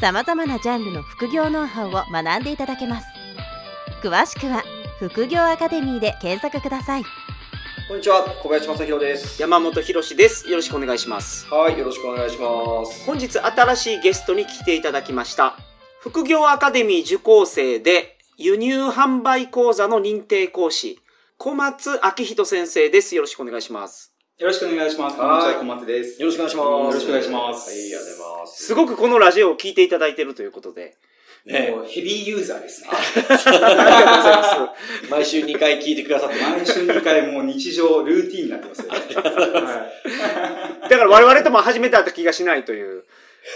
[0.00, 3.08] さまざまなジャンルの副業ノウハウを学んでいただけます
[4.00, 4.62] 詳しくは
[5.00, 7.04] 副業アカデミーで検索ください
[7.88, 9.40] こんにちは、小林正宏です。
[9.40, 10.46] 山本博です。
[10.46, 11.46] よろしくお願いします。
[11.46, 13.06] はい、よろしくお願いします。
[13.06, 15.56] 本日新しいゲストに来ていただきました。
[16.00, 21.00] 副業アカデミー受講生で輸入販売講座の認定講師、
[21.38, 23.14] 小松明人先生です。
[23.14, 24.12] よろしくお願いします。
[24.38, 25.16] よろしくお願いします。
[25.16, 26.22] こんはいにちは、小松です。
[26.22, 26.68] よろしくお願いします。
[26.68, 28.64] よろしくお願いしますはい、ありがとうございます。
[28.66, 30.94] すごくこのラジオを聞いていただいているということで。
[31.44, 32.88] ねもうヘビーユーザーですね。
[32.94, 34.74] ありがとうございま
[35.06, 35.10] す。
[35.10, 38.98] 毎週2回聞いてくださって毎週2回もう日常、ルーティンになってますよね。
[39.16, 43.06] は だから我々とも初めて会った気がしないという。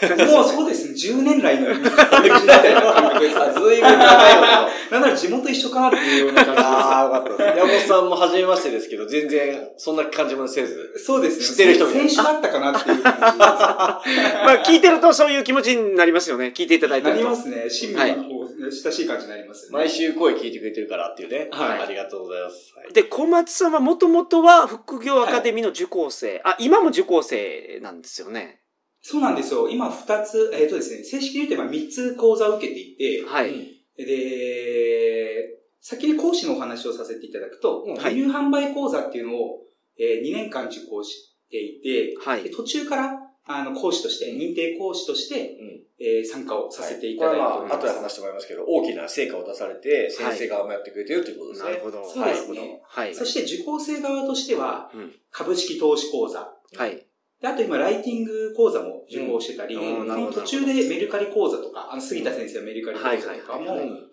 [0.00, 3.38] い もうそうですね、10年来の友人みたいな感覚です。
[3.38, 4.42] あ、ずいぶん長いの。
[4.90, 7.58] なんなら地元一緒かなっていうような感ああ、よかったです。
[7.58, 10.72] 山本さんも初めましてですけど、全然そんな感じもせず。
[10.72, 11.04] じです。
[11.04, 11.44] そうですね。
[11.44, 16.52] 知ってる人みたいな先週だったかなっていう感 まあ聞いてるとそういう気持ちになりますよね。
[16.54, 17.12] 聞いていただいじで。
[17.12, 17.22] て。
[17.22, 17.68] なりますね。
[17.68, 19.84] 親身がこう、親しい感じになりますよね。
[19.84, 21.48] 毎週声聞いてくれてるからっていうね。
[21.50, 22.74] はいありがとうございます。
[22.76, 26.40] はいで、小松さんはもともとは副業アカデミーの受講生。
[26.44, 28.61] あ、今も受講生なんですよね。
[29.02, 29.68] そうなんですよ。
[29.68, 33.52] 今2つ、えっ、とですね、正式に言うと今3つ講座を受けていて、はい。
[33.96, 39.66] で、先に講師のお話をさせていただくと、輸入販売講座っていうのを、
[39.98, 42.50] え2年間受講していて、はいで。
[42.50, 48.02] 途中からあの講師として、認定講師として、うんえー参加をさせていただいておりはまあ、後でます。
[48.02, 51.70] 話してもらいますけど、大きな成果を出されて、先生側もやってくれてるということですね。
[51.70, 52.04] なるほど。
[52.04, 53.14] そうですねはい。
[53.14, 56.52] そして受講生側としては、うん株式投資講座。
[56.76, 57.06] はい。
[57.42, 63.66] であと今、ライティング講座も受講してたり、うん途中でメルカリ講座とか、あの、杉田先生のメルカリ講座とかも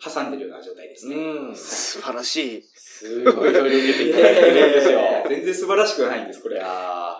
[0.03, 1.15] 挟んでるような状態ですね。
[1.15, 1.55] うん。
[1.55, 2.63] 素晴らしい。
[2.73, 4.99] すごいいろいろ受けていただいてるんですよ。
[5.29, 6.57] 全然素晴らしくはないんです、これ。
[6.57, 6.65] いや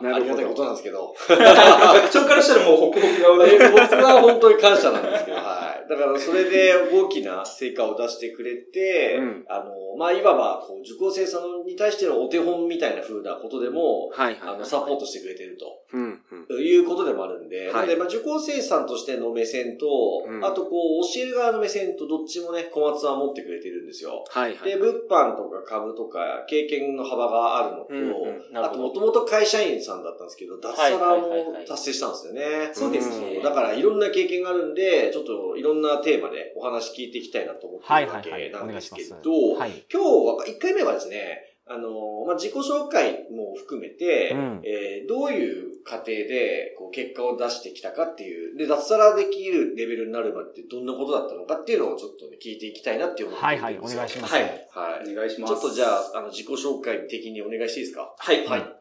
[0.02, 1.14] ー、なるほどありがたいことなんですけど。
[1.30, 3.60] 学長からしたらもうホクホク顔だよ。
[3.72, 5.90] 僕は本当に感謝なんですけど、はい。
[5.90, 14.56] だからそれで大きな成果を出してくれて、うんあの、まあ、いわば、こう、受講生さんに対してのお手本みたいな風なことでも、はいはい。
[14.56, 15.66] あの、サポートしてくれてると。
[15.94, 16.62] うんうん。
[16.62, 19.88] いうことでもあるんで、はいなので、まあ、受講生さんとしての目線と、
[20.28, 24.24] うんあと、こう、教える側の目線と、どっちもね、小松は持ってくれてるんですよ。
[24.28, 24.70] はいはい。
[24.70, 32.72] で、物販とか株とか経験の幅があるのと、うんうんあともともと会社員さんだったんですけど、脱サラも達成したんですよね。
[32.74, 33.42] そうですね。
[33.42, 39.84] だからいろんな経験があるんで、ちょっといろんなテーマでお話聞いていきたいなと思ってるわけなんですけど、はい。
[39.92, 54.34] 今日は、1回目はですね、あの、まあ、自己紹介も含めて、うんえーどういう過程でこう結果を出してきたかっていう、で、脱サラできるレベルになるまでってどんなことだったのかっていうのをちょっとね、聞いていきたいなって思ってはいはい、お願いします。
[54.34, 54.44] はい。
[54.44, 55.12] はい。
[55.12, 55.54] お願いします。
[55.54, 58.14] ちょっとじゃあ、あの、自己紹介的にお願いしていいですか？
[58.18, 58.46] はい。
[58.46, 58.76] はい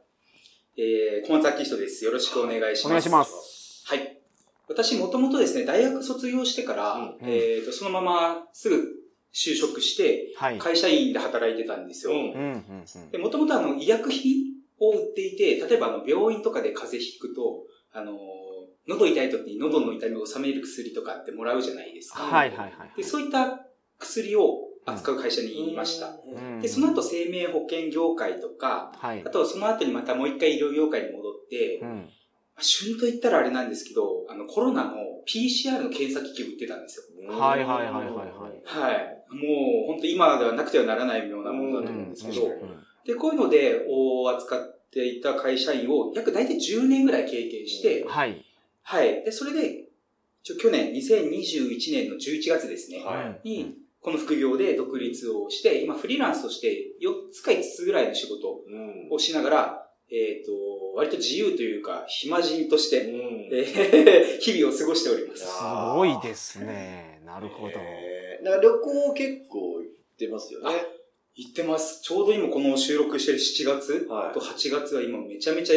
[0.77, 2.05] えー、小松明人です。
[2.05, 2.87] よろしくお願いします。
[2.87, 3.85] お願いします。
[3.87, 4.19] はい。
[4.69, 8.85] 私、もともとですね、大学卒業してから、うんえーと、そのまますぐ
[9.33, 10.59] 就職して、はい。
[10.59, 12.13] 会社員で働いてたんですよ。
[13.19, 18.19] もともとあの、医薬品を売っていて、例えばあの、病院とかで風邪ひくと、あの、
[18.87, 22.23] 喉痛い時に喉の痛みを治める薬とかってもらうじゃないですか。
[22.23, 22.97] はい、はい、はい。
[22.97, 23.67] で、そういった
[23.99, 26.09] 薬を扱う会社にいました。
[26.09, 29.31] うんで、その後生命保険業界とか、はいあ。
[29.31, 32.09] とその後にまたもう一回医療業界に戻って、まうん。
[32.59, 34.97] あ旬と言ったらあれなんですけど、あのコロナの
[35.27, 37.33] PCR の検査機器を売ってたんですよ。
[37.33, 39.19] はいはいはいはいはいはい。
[39.31, 48.45] もう本当今ではなくてはならないようなものだと思うんですけど、うんで、こういうのでお扱っていた会社員を約大体10年ぐらい経験して、はい。
[48.83, 49.25] はい。
[49.25, 49.85] で、それで、
[50.43, 59.09] ちょ去年2021年の11月ですね、はいに、この副業で独立をして、今フリーランスとして4つか5つぐらいの仕事うん。
[59.11, 60.53] をしながら、えっ、と、
[60.95, 65.45] 割と自由というか、暇人として、うんえー 日々を過ごしております。
[65.45, 65.49] す
[65.95, 67.21] ごいですね。
[67.27, 67.75] なるほど。
[67.77, 70.75] えーなんか旅行結構行ってますよね。
[71.35, 72.03] 行ってます。
[72.03, 75.77] ちょうど今この収録してる7月はいと8月は今めちゃめちゃ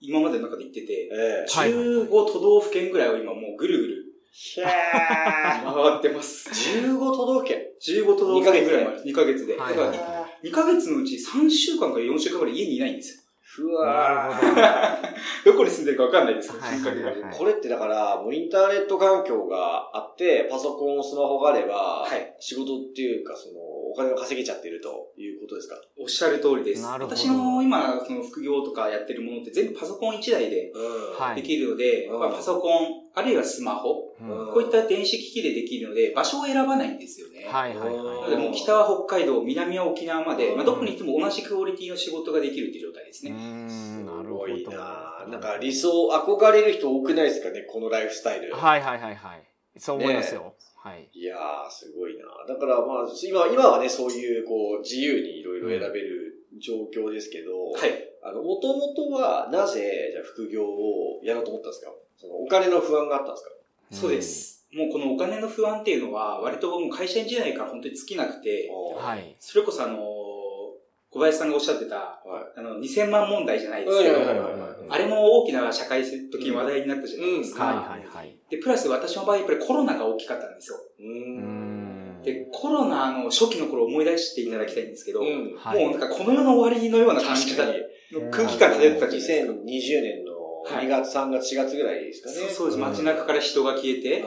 [0.00, 6.50] 今までの中で行ってて、ええはいはいはい15都道府県ぐらいを今もうぐるぐるひゃー回ってます。
[6.50, 7.62] 15都道府県。
[7.80, 9.56] 15都道府県ぐらいまで2ヶ月で。
[9.56, 13.23] はいだから2ヶ月のうち3週間から4週間ぐらい家にいないんですよ。
[13.44, 14.30] ふわー。
[14.30, 15.04] なる
[15.44, 15.52] ほど。
[15.52, 23.54] どこに住んでるかわかんないですけど、はい感覚がはいはいこれってだから、もうインターネット環境があって、パソコン、スマホがあれば、はい仕事っていうか、その、
[23.94, 25.76] お金を稼げちゃってるということですか？
[25.96, 26.82] おっしゃる通りです。
[26.82, 30.72] なるほど私の今、その副業とかやってるものって全部パソコン1台で
[31.36, 37.46] できるので、うんまあ、パソコン、あるいはスマホ、うんこういった電子機器でできるので、場所を選ばないんですよね。
[37.46, 43.30] はいはいはでもう北は北海道、南は沖縄まで、うんまあ、どこに行っても同じクオリティの仕事ができるっていう状態ですね。
[43.32, 44.34] ん、なるすほど。
[44.38, 48.54] ごいななんか理想、憧れる人多くないですかね、このライフスタイル。
[48.54, 49.42] はいはいはいはい。
[49.78, 50.54] そう思いますよ。
[50.84, 51.08] はい。
[51.14, 58.04] いやー、すごいなだからまあ、今、今はね、そういう、こう、自由にいろいろ選べる状況ですけど、はい。
[58.22, 61.90] あの、もともとは、なぜ、じゃあ副業をやろうと思ったんですか？
[62.18, 63.50] その、お金の不安があったんですか？
[63.92, 64.20] そうで。
[64.20, 64.66] す。
[64.74, 69.34] もうこのお金の不安っていうのは、割ともう会社員時代から本当に尽きなくて、はい。
[69.40, 69.96] それこそあの、
[71.14, 72.58] 小林さんがおっしゃってた、はい。
[72.58, 74.18] あの、2000万問題じゃないですはいけど、
[74.90, 77.66] あれも大きな社会的に話題になったじゃないですか。
[77.66, 78.36] はいはいはい。
[78.50, 80.76] で、プラス私の場合、やっぱりコロナが大きかったんですよ。
[80.98, 82.18] うん。
[82.18, 82.22] ん。
[82.24, 85.54] で、コロナの初期の頃思い出していただきたいんですけど、うん。
[85.56, 87.64] はいもうなんかこの世の終わりのような感じだ、
[88.32, 89.44] 空気感漂ってたじゃないですか。
[89.54, 90.34] 2020年の
[90.66, 92.34] 2月、3月、4月ぐらいですかね。
[92.34, 92.78] そうそうです。
[92.78, 94.26] ん街中から人が消えて、う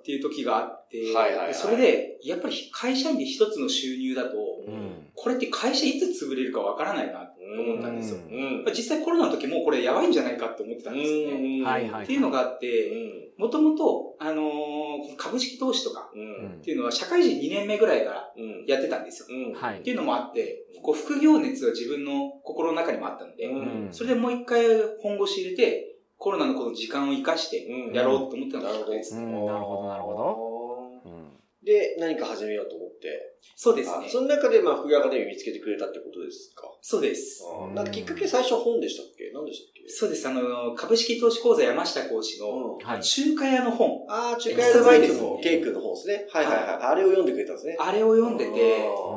[0.00, 4.36] っていう時があって、はいはいはいでそれで、やっぱり会社員で一つの収入だと、
[4.66, 5.06] うん。
[5.14, 8.20] これって会社いつ潰れるかわからないなと思ったんですよ。
[8.28, 8.64] うんん。
[8.74, 11.58] 実際コロナの時もうこれやばいんじゃないかって思ってたんですよね。
[11.60, 12.90] うんはいはいっていうのがあって、
[13.36, 16.58] もともと、あのー株式投資とかうん。
[16.60, 18.64] っていうのは社会人2年目ぐらいからうん。
[18.66, 19.38] やってたんですよ。
[19.38, 19.52] うん。
[19.52, 19.90] はいって。
[19.90, 24.62] いうのもあって、こう副業熱が自分の心の中にもあったので、うんそれでもう一回
[25.02, 25.89] 本腰入れて、
[26.20, 29.16] コロナのこの時間を生かしてうんやろうと思ってたのなるほどがきっかけです。
[29.16, 31.10] うんなるほどなるほど。
[31.10, 31.40] うん。
[31.64, 33.39] で、何か始めようと思って。
[33.56, 34.06] そうですね。
[34.06, 36.64] あその中で、まあ、副業アカデミー見つけてくれたってことですか？
[36.80, 37.42] そうです。
[37.44, 39.30] あなんかきっかけ最初本でしたっけ？
[39.34, 39.80] 何でしたっけ？
[39.88, 40.28] そうです。
[40.28, 42.78] あの、株式投資講座山下講師の。
[43.00, 46.26] 中華屋の本、ああ、中華屋のバイクのケイ君の本ですね。
[46.30, 46.66] はいはいはい。
[46.66, 47.76] あれを読んでくれたんですね。
[47.78, 48.52] あれを読んでて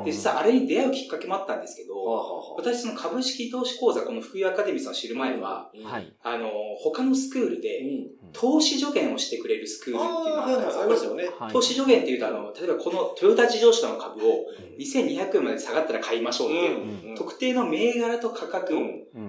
[0.05, 6.13] で、実はあれに出会うきっかけもあったんですけはど、私その株式投資講座、この副業アカデミーさんを知る前は、うんはい。
[6.23, 6.49] あの、
[6.79, 8.07] 他のスクールうで、ん。
[8.33, 11.15] 投資助言をしてくれるスクールっていうのがああ、はいはい、ありますよ。
[11.51, 14.45] 投資助言っていうと、あの、例えばこのトヨタ自動車の株を
[14.79, 18.79] 2200円まで下がったら買いましょうっていう、うん特定の銘柄と価格を。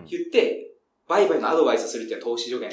[0.09, 0.75] 言って、
[1.07, 2.73] 売買のアドバイスをするっていうのは投資助言っ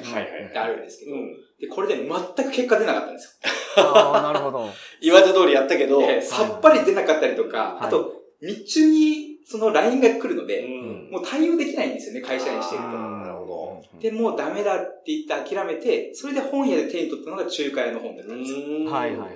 [0.52, 1.38] てあるんですけど、うん。
[1.60, 3.40] で、これで全く結果出なかったんです
[3.76, 4.70] ああ、なるほど。
[5.02, 12.88] 言われた通りやったけど、さっぱり出なかったりとか、はいあと、日中にその LINE が来るので、んもう対応できないんですよね、会社員してると。
[12.88, 18.60] なるほどで、もうダメだって言って諦めて、それで本屋で手に取ったのが中華屋の本だったんですよ。
[18.90, 19.30] はいはいはい。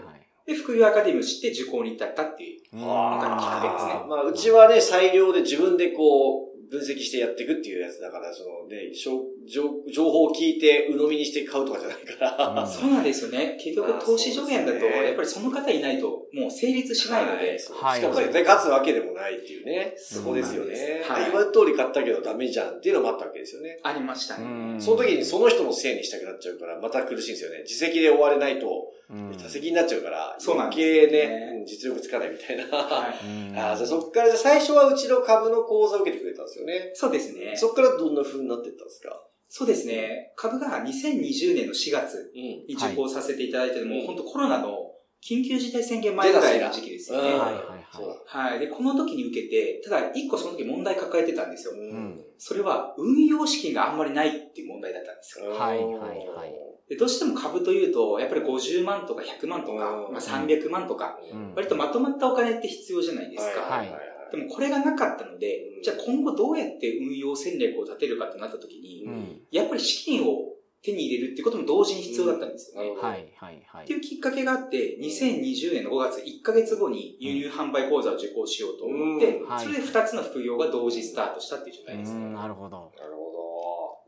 [0.46, 2.62] で、副業アカデミーを知って受講に至ったっていう。
[2.62, 9.64] きっかけですねまあ、うちはね、裁量で自分でこう、分析してやっていくっていうやつだから、そのね、しょ情
[9.94, 12.62] 情報を聞いて鵜呑みにして買うとかじゃないから。
[12.62, 13.58] うん そうなんですよね。
[13.62, 19.94] 結局まあ投資助言だと、やっぱりその方いないともう成立しないので、はいしかも絶対勝つわけでもないっていうね。
[19.98, 21.04] そこですよね。
[21.06, 23.80] はい言われた通り買ったけどダメじゃんっていうのもあったわけですよね。
[23.84, 24.46] ありましたうね。
[24.78, 27.60] んその時にその人のせいにしたくなっちゃうから、また苦しいんですよね。
[27.64, 32.64] 自責で終われないと、うん他責になっちゃうから、そうなん余ですね実力つかないみたいな。
[32.66, 33.26] はい。
[33.26, 36.92] うん あーじゃあそっから、じゃあ最初はうちの株の講座を受けてくれたんですよね。
[36.94, 37.54] そうですね。
[37.56, 39.22] そっからどんな風になっていったんですか？
[39.48, 40.34] そうですね。
[40.36, 42.42] 株が2020年の4月うん。
[42.42, 44.92] に受講させていただいて、もうんう本当コロナの
[45.24, 47.30] 緊急事態宣言前ぐらいの時期ですよね。
[47.32, 48.60] うんはいはいはい。
[48.60, 51.74] で、この時に受けて、ただ一個その時問題抱えてたんですよ。
[51.74, 55.50] うんそれは運用資金があんまりないっていう問題だったんですよ。
[55.52, 55.94] はいはい
[56.28, 60.14] はいで、どうしても株というと、やっぱり50万とか100万とか、うん。
[60.14, 61.54] まあ、300万とか、うん。
[61.56, 63.62] 割とまとまったお金って必要じゃないですか。
[63.62, 63.92] はい。
[64.32, 65.84] でもこれがなかったのでう、ん。
[65.84, 69.42] じゃあ今後どうやって運用戦略を立てるかとなった時に、うん。
[69.52, 72.90] やっぱり資金を手に入れるっていうことも同時に必要だったんですよね。
[72.90, 73.02] うん。
[73.02, 73.84] はいはいはい。
[73.86, 79.66] っていうきっかけがあって、2020年の5月1ヶ月後に輸入販売講座を受講しようと思ってうん、はい。
[79.66, 82.26] それで2つの副業が同時スタートしたっていう状態ですね。
[82.26, 82.34] うん。
[82.36, 82.92] なるほど。
[82.96, 83.45] なるほど。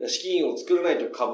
[0.06, 1.34] 資金を作らないと株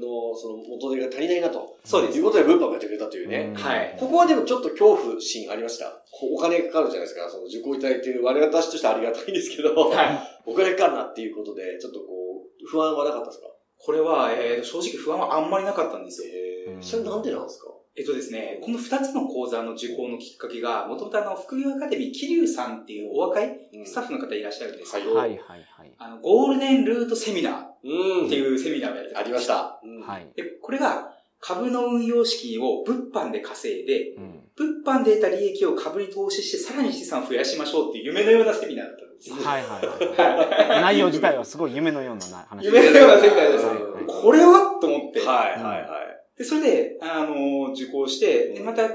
[0.00, 1.76] のその元手が足りないなと。
[1.84, 3.52] そうですいうことで物販がやってくれたというね。
[3.54, 6.00] はいここはでもちょっと恐怖心ありました。
[6.22, 7.28] お金かかるじゃないですか。
[7.28, 10.18] その受講いただいている我々としてはありがたいんですけど、はい。
[10.46, 13.46] お金かかるなっていうことで、ちょっとこう、不安はなかったですか？
[13.82, 16.32] これは、えー正直不安はあんまりなかったんですよ。
[16.80, 17.69] それなんでなんですか？
[17.96, 25.92] えっとですね、この2つの講座の受講のきっかけが、もともとあの、副業アカデミー、桐生さんっていうお若いスタッフの方いらっしゃるんですけど、はいはいはい。
[25.98, 28.26] あの、ゴールデンルートセミナーうん。
[28.26, 29.46] っていうセミナーをやってありまし。
[29.46, 29.80] た。
[29.82, 30.28] うんはい。
[30.36, 39.36] で、これが、株の運用資金を物販で稼いで、うん物販で得た利益を株に投資してさらに資産を増やしましょうっていう夢のようなセミナーだったんですよ。
[39.36, 40.82] はいはいはい。
[40.82, 42.66] 内容自体はすごい夢のようなな話。
[42.66, 43.64] 夢のようなセミナーです。
[43.64, 44.78] はいこれは？
[44.80, 45.20] と思って。
[45.20, 46.09] はいはいはい。
[46.40, 48.88] で、それで、あの、受講して、で、また、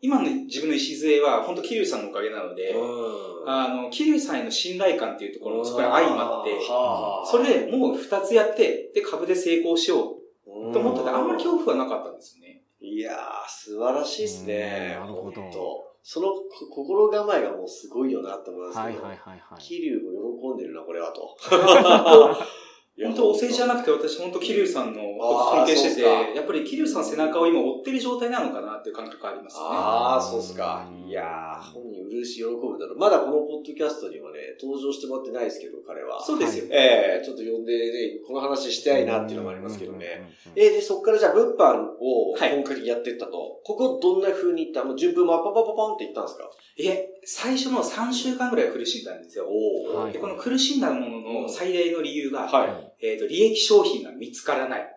[0.00, 12.62] 今の自分の礎は、本当桐生さんのおかげなので、うんあの、桐生さんへの信頼感っていうところもそこに相まって、はあそれでもう二つやって、で、株で成功しようと思ってて、うんあんまり恐怖はなかったんですよね。
[12.80, 13.16] いやー、
[13.48, 14.98] 素晴らしいですね。
[15.00, 19.02] うんなるほどんとそのこ心構えがもうすごいよなって思いますけど。
[19.04, 21.36] はいはいはいも喜んでるな、これはと。
[23.04, 29.62] 本当お世辞じゃなくて、私本当桐生さんのこと尊敬してて、やっぱり桐生さんの背中を今追ってる状態なのかなっていう感覚ありますね。
[29.64, 30.88] ああ、そうっすか。
[31.06, 32.98] いやー、本人嬉しい、喜ぶだろう。
[32.98, 36.22] まだこのポッドキャストにはね、登場してもらってないですけど、彼は。
[36.24, 36.66] そうですよ。
[36.70, 40.06] ええちょっと呼んでね、この話したいなっていうのもありますけどね。
[40.06, 40.32] うんうんうんうん。
[40.56, 43.32] えーで、そっからじゃあ物販をはい本格的にやっていったと。
[43.64, 44.84] ここどんな風にいった？
[44.84, 46.50] もう順風もパパパパンっていったんですか？
[46.76, 49.46] いえ、最初の3週間ぐらいは苦しんだんですよ。
[49.48, 52.87] おはいで、この苦しんだものの最大の理由が、はい。
[53.00, 54.94] えっ、と、利益商品が見つからない。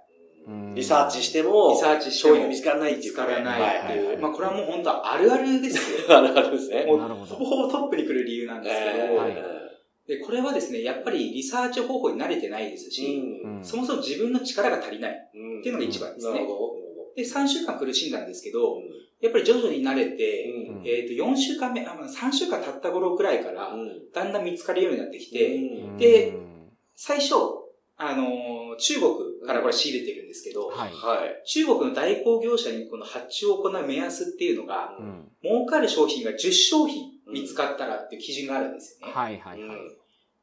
[0.48, 0.76] うん。
[0.76, 3.04] リサーチしても、リサーチしても商品が見つからないっていう。
[3.06, 4.06] 見つからないっていう。
[4.08, 5.98] ははまあ、これはもう本当あるあるですよ。
[6.18, 6.86] あるあるですね。
[6.86, 7.36] もうなるほど。
[7.36, 9.36] ほぼほぼトップに来る理由なんですけど、えはい。
[10.08, 13.58] で、これはですね、やっぱりリサーチ方法に慣れてないですえし、うん。
[13.58, 13.64] うん。
[13.64, 15.30] そもそも自分の力が足りない。
[15.36, 16.34] うんっていうのが一番ですね。
[16.34, 16.76] なるほ
[17.16, 18.62] で、3週間苦しんだんですけど。
[18.62, 18.78] ど、
[19.22, 20.88] やっぱり徐々に慣れて、うん。
[20.88, 24.12] えっ、と、4週間目、あまあ3週間経った頃くらいから、うん。
[24.12, 25.60] だんだん見つかるようになってきて、う
[25.92, 25.98] ん。
[25.98, 26.34] で
[26.96, 27.61] 最初、
[28.02, 29.14] あのー中国
[29.46, 30.92] からこれ仕入れてるんですけど、はい。
[30.94, 31.42] はい。
[31.46, 39.14] 中国の代行業者にこの発注を行う目安っていうのが、うん儲かる商品が10商品見つかったらっていう基準があるんですよね。
[39.14, 39.80] はいはいはい。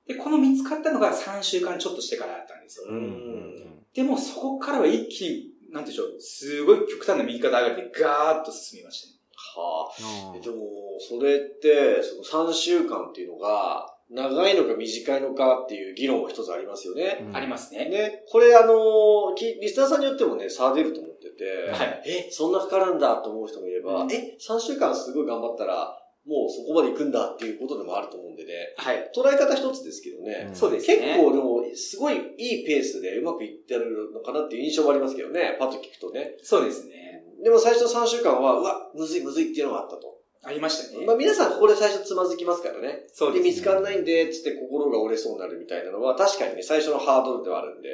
[0.09, 2.87] で、この見つかったのが3週間ちょっとしてからだったんですよ。
[2.89, 9.15] うんうんでもそこからは一気に、なんていうんでしょう、すごい極端な右肩上がりでガーッと進みましたね。
[9.57, 9.91] は
[10.37, 10.41] あ。
[10.41, 10.67] でも、
[11.01, 17.25] それって、その3週間っていうのが、長いのか短いのかっていう議論も一つありますよね。
[17.29, 17.89] うんありますね。
[17.91, 25.95] ね、これあの、きリスナーさんによってもね、差出ると思ってて、はいえ、そんなかかるんだと思う人もいれば、うんえ、3週間すごい頑張ったら、
[26.27, 29.11] もうそこまで行くんだっていうことでもあると思うんでね、はい。
[29.17, 31.17] 捉え方一つですけどね、うんそうです結ね。
[31.17, 36.37] 構でも、すごいいいペースでうまくいってるのかなっていう印象もありますけどね、パッと聞くとね。
[36.43, 37.25] そうですね。
[37.43, 40.18] でも最初の3週間は、うわ、むずいむずいっていうのがあったと。
[40.45, 41.05] ありましたね。
[41.07, 42.89] まあ皆さんここで最初つまずきますからね。
[42.89, 47.89] で、そうです見つからないんで、つって心が折れそうになるみたいなのは、確かにね、最初のハードルではあるんで、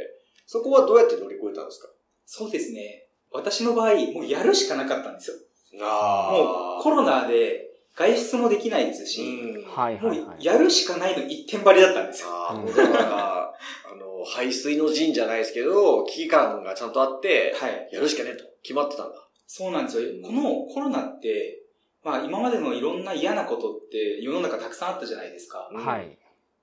[0.46, 1.88] そこはどうやって乗り越えたんですか？
[2.26, 3.06] そうですね。
[3.32, 5.36] 私の場合、もうやるしかなかったんですよ。
[5.82, 9.64] あもうコロナで外出もできないですし、うん。
[9.64, 10.44] はいもはいうはい。
[10.44, 12.28] やるしかないの一点張りだったんですよ。
[12.28, 13.54] ああ、うんだから、
[13.92, 17.88] あの、排水の陣じゃないですけど、危機感がちゃんとあって、はい。
[17.92, 19.16] やるしかねえと決まってたんだ。
[19.46, 20.08] そうなんですよ。
[20.22, 21.60] このコロナって、
[22.04, 25.68] まあ今までのいろんな嫌なことって世の中たくさんあったじゃないですか。
[25.72, 26.18] うんはい。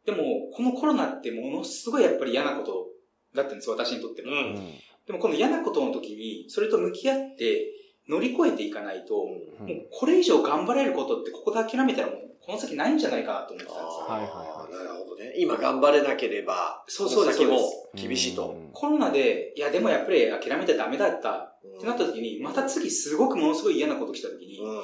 [0.06, 2.88] でも、このコロナってものすごいやっぱり嫌なこと
[3.36, 4.32] だったんですよ、私にとっても。
[4.32, 4.74] ううんん
[5.06, 7.68] でもこの嫌なことの時に、それと向き合って
[8.08, 9.26] 乗り越えていかないと、も
[9.62, 14.06] うんうこれ以上頑張れることってここで諦めたらもうこの先ないんじゃないかなと思ってたんですよ。
[14.08, 15.34] はいはいはなるほどね。
[15.38, 17.60] 今頑張れなければ、そうそう先そも
[17.96, 18.50] 厳しいと。
[18.50, 24.82] うんコロナで、いやでもやっぱり諦めてダメだったってなった時に、また次すごくものすごい嫌なこと来た時に、うん。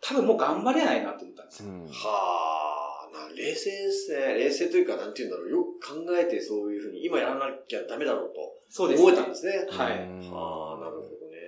[0.00, 1.70] 多分もう頑張れないなと思ったんですよ。
[1.70, 4.34] うんはあ、な冷静ですね。
[4.34, 5.50] 冷静というか、なんて言うんだろう。
[5.50, 9.66] よく考えてそういうふうに、今やらなきゃダメだろうとそうです、思えたんですね。
[9.70, 11.40] はいうんはあ、なるほどね。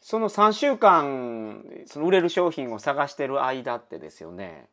[0.00, 4.66] その3週間その売れる商品を探してる間ってですよね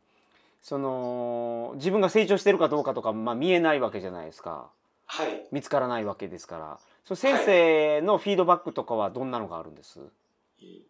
[0.61, 4.69] その自分が成長してるかどうかとか、まあ、見えないわけじゃないですか
[5.07, 5.45] はい。
[5.51, 9.99] 見つからないわけですからその先生のフィードバックとかはどんなのがあるんです、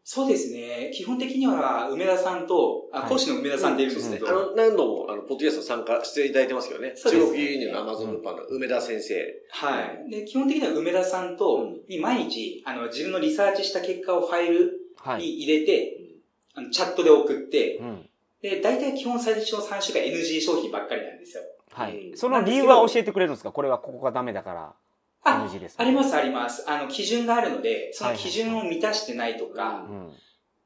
[0.08, 0.92] そうですね。
[0.94, 3.10] 基本的には、梅田さんと、あ、はい。
[3.10, 6.94] 講師の梅田さんっていうんですけど、あの、何度も、あの、ポッドキャスト参加、出演いただいてますけどね。
[6.96, 9.16] そうです中国輸入のアマゾン物販の梅田先生。
[9.50, 10.12] はい。
[10.12, 15.98] で、基本的には梅田さんと、に毎日、あの、自分のリサーチした結果をファイルはい、に入れて、
[16.54, 18.10] あのチャットで送って、うん。
[18.42, 21.44] で、大体基本最初の3週間 NG 商品ばっかりなんですよ。
[21.72, 22.18] はい、うん。
[22.18, 23.52] その理由は教えてくれるんですか？
[23.52, 24.62] これはここがダメだから。
[24.62, 24.74] あ、
[25.26, 26.70] NG です、ありますあります。
[26.70, 30.10] あの、基準があるので、その基準を満たしてないとか、うん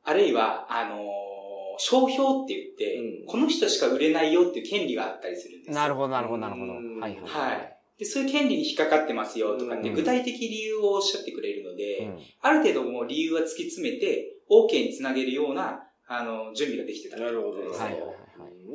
[0.01, 1.39] あるいは、あのー
[1.81, 5.75] 商標って言って、うんこの人しか売れないよっていう権利があったりするんですよ。
[5.75, 17.17] なるほどなるほどなるほどうんはいはいはいで、そういう権利に引っかかってますよとかって、うん具体的理由をおっしゃってくれるので、うんある程度もう理由は突き詰めて、OK につなげるような、あの、準備ができてた。
[17.17, 17.61] なるほど。
[17.61, 18.19] はいはいはい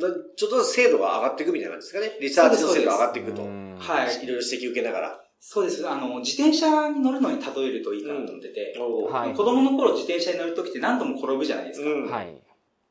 [0.00, 2.18] だちょっと精度が上がっていくみたいなんですかね。
[2.20, 3.42] リサーチの精度が上がっていくと。
[3.42, 5.23] うんはいいろいろ指摘受けながら。
[5.46, 5.86] そうです。
[5.86, 11.90] あの、自転車に乗るのに例えるといいかなと思ってて、おーはい子供の頃自転車に乗るときって何度も転ぶじゃないですか。
[11.90, 12.34] うんはい。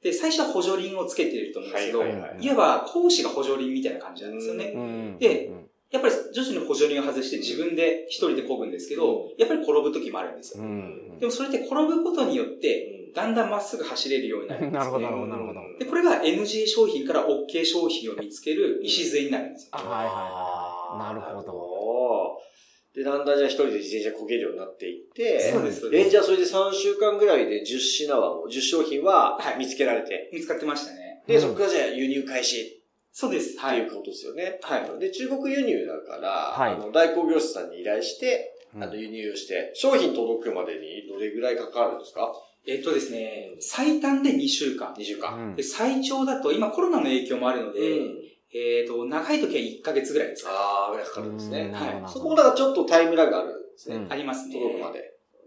[0.03, 4.65] で、最初は補助輪をつけていると思うんですけど、いはいはいはいわば講師が補助輪みたいな感じなんですよね。
[4.75, 5.51] うんで
[5.89, 10.67] やっぱり徐々に補助輪を外して自分で一人で漕ぐんですけど、やっぱり転ぶ時もあるんですうよ。
[10.67, 14.85] んでもそれって転ぶことによって、だんだんまっすぐ走れるようになるんです、ね。
[14.85, 15.79] なるほど、なるほど、なるほど。
[15.79, 19.69] で、これが NG 商品から OK 商品を見つける礎になるんですよ。
[19.73, 20.15] あはいはい
[21.03, 21.19] はい。
[21.19, 21.51] なるほど。
[21.51, 21.72] ど。
[22.95, 26.07] で、だんだんじゃあ一人で自転車こげるようになっていって、そうです、そうです。
[26.07, 31.23] え、じゃあそれで3週間ぐらいで10品はもう、10商品ははい見つけられて、見つかってましたね。
[31.27, 32.79] で、うんそこからじゃあ輸入開始
[33.11, 33.57] そうです。
[33.59, 33.95] はいいうって。
[33.95, 34.59] ことですよね。
[34.61, 34.99] はい。
[34.99, 42.31] で、中国輸入だから、はいあの代行業者さんに依頼して、うんあの輸入をして、商品届くまでにどれぐらいかかるんですか？
[42.65, 44.93] えっとですね、最短で2週間。
[44.97, 45.49] ?2 週間。
[45.49, 48.19] うんで、最長だと、今コロナの影響もあるので、うん
[48.55, 50.51] えっと、長い時は1ヶ月ぐらいですか。
[50.51, 51.61] ああ、ぐらいかかるんですね。
[51.61, 53.95] うんなるほどなるほどそこもだからちょっとタイムラグあるんですね。
[53.95, 54.53] うんありますね。
[54.55, 54.99] 届くまで。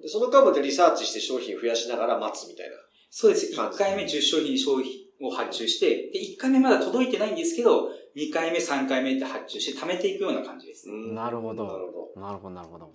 [0.02, 2.76] で、その間までリサーチして商品増やしながら待つみたいな。
[3.10, 3.52] そうです。
[3.52, 11.12] 1感じ回目10商品商品を発注して、で、1回目まだ届いてないんですけど、2回目、3回目って発注して貯めていくような感じですね。
[11.14, 12.20] なるほどなるほど。
[12.20, 12.90] なるほど、なるほど。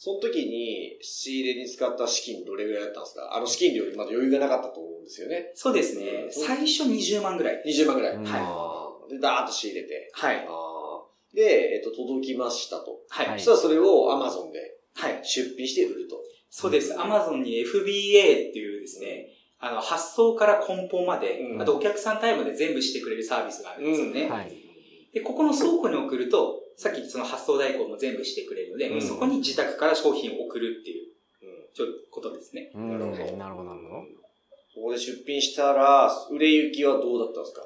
[0.00, 3.34] その時に仕入れに使った資金どれぐらいだったんですか？
[3.34, 5.50] あの資金量にまだ余裕がなかったと思うんですよね。
[5.54, 6.04] そうですね。
[6.26, 7.62] うん最初20万ぐらい。
[7.66, 8.16] 20万ぐらい。
[8.16, 10.10] うんあーで、ダーッと仕入れて。
[10.12, 10.46] はい。
[10.48, 13.00] あーで、えっと、届きましたと。
[13.08, 13.26] はい。
[13.28, 15.20] はいそしたらそれを Amazon ではい。
[15.24, 16.16] 出品して売ると。
[16.50, 16.98] そうです。
[16.98, 19.28] アマゾンに FBA っていうですね、
[19.60, 24.28] あの、発送から梱包まで、うんあとお客さんタイムで全部してくれるサービスがあるんですよね。
[24.30, 24.52] はい。
[25.12, 31.08] で、ここの倉庫に送ると、さっきその発送代行も全部してくれるので、うんそこに自宅から商品を送るっていう
[31.42, 32.70] うんちょことですね。
[32.74, 34.00] うんなるほどなるほど、なるほど。
[34.74, 37.62] ここで出品したら、売れ行きはどうだったんですか？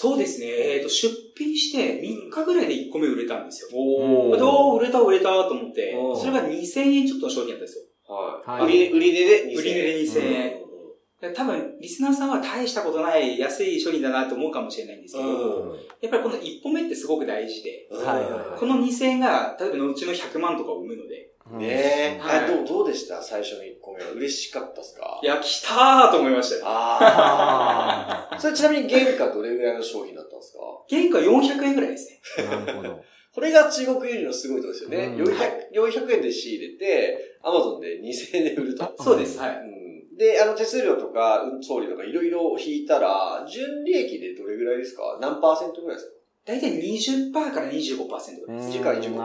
[0.00, 0.46] そうですね。
[0.46, 3.68] えっ、と、出品して3日ぐらいで1個目売れたんですよ。
[3.74, 8.14] おーどう売れた売れたと思ってそれが2000円ちょっとの商品だったんですよ。
[8.14, 8.62] はい。
[8.62, 9.58] はい売り売り値で2000円。
[9.58, 11.34] 売り値で2000円。
[11.34, 23.22] 多分、リスナーさんは大したことない安い商品だなと思うかもしれないんですけど、うんやっぱりこの1歩目ってすごく大事で、うんはいはいはいこの2000円が、例えばのうちの100万とかを生むので、うんねえ、はいあどう、どうでした？
[23.22, 24.10] 最初の1個目は。
[24.12, 25.20] 嬉しかったですか？
[25.22, 26.62] いや、来たーと思いましたよ。
[26.66, 28.38] ああ。
[28.40, 30.58] それちなみに原価どれぐらいの商品だったんですか？
[30.90, 32.44] 原価400円ぐらいですね。
[32.46, 33.00] なるほど。
[33.34, 35.06] これが中国輸入のすごいところですよね。
[35.16, 38.92] うん 400, 400円で仕入れて、アマゾンで2000円で売ると。
[38.98, 39.38] そうです。
[39.38, 39.50] はい。
[39.56, 39.78] うん
[40.18, 45.16] で、あの、手数料とか、運送料とかいろいろ引いたら、純利益でどれぐらいですか？
[45.20, 46.14] 何パーセントぐらいですか？
[46.44, 48.12] 大体20%から25%ぐ
[48.48, 48.78] らいです。
[48.78, 49.00] うん20から25%。
[49.00, 49.16] な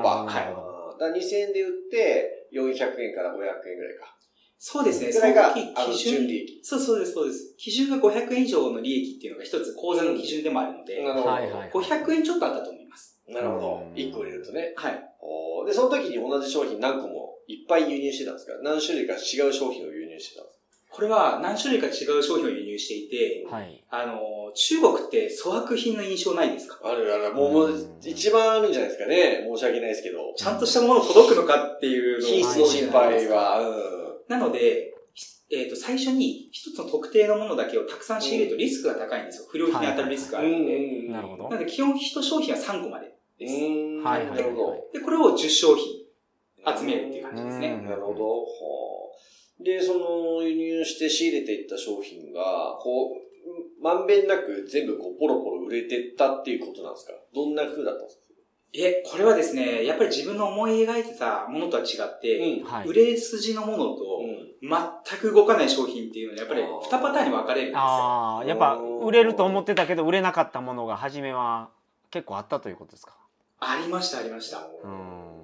[0.49, 0.72] るほどはい。
[0.99, 4.15] だから2000円で売って、400円から500円ぐらいか。
[4.59, 5.11] そうですね。
[5.11, 5.37] その時
[5.75, 6.59] あの、基準純利益。
[6.63, 7.53] そうそうです、そうです。
[7.57, 11.33] 基準が500円以上の利益っていうのが一つ口座の基準でもあるので、なるほど。
[11.33, 13.19] はいはい500円ちょっとあったと思います。
[13.27, 13.93] なるほどう。
[13.93, 14.73] ん1個売れるとね。
[14.77, 15.09] はい。
[15.19, 18.53] おーで、その時に同じ商品何個もいっぱい輸入してたんですか？
[18.63, 20.59] 何種類か違う商品を輸入してたんです
[20.93, 23.83] これは何種類か違う商品を輸入していて、はい。
[23.89, 26.77] あの、中国って粗悪品の印象ないですか？
[26.77, 27.33] かあるある。
[27.33, 29.43] もう、もう一番あるんじゃないですかね。
[29.51, 30.33] 申し訳ないですけど。
[30.37, 33.75] ちゃんとしたもの届くのかっていうのを品質の心配は、うん。
[34.27, 34.93] なので、
[35.51, 39.47] えっ、と、最初に一つの特定のものだけをたくさん仕入れるとリスクが高いんですよ。
[39.49, 40.79] 不良品に当たるリスクがあるんで。
[41.07, 43.15] んなるほどなので、基本一商品は3個まで。
[43.41, 44.03] うーん。
[44.03, 46.03] はいはいなるほで、これを10商品
[46.77, 47.77] 集めるっていう感じですうね。
[47.81, 48.45] なるほど。
[49.71, 57.13] はあで、その輸入して仕入れていった商品が、こう、まんべんなく全部こう、ポロポロ売れてったっていうことなんですか？
[57.33, 58.23] どんな風だったんですか？
[58.75, 62.87] え、これはですね、やっぱり自分の思い描いてたものとは違って、うんはい。
[62.87, 64.69] 売れ筋のものとうん。
[65.07, 67.79] 全く動かない商品っていうのはやっぱり2パターンに分かれるんですよ。
[67.81, 71.69] ああ、やっぱ売れると思ってたけど売れなかったものが初めは
[72.09, 73.13] 結構あったということですか？
[73.59, 74.59] ありました、ありました。
[74.83, 75.42] うん。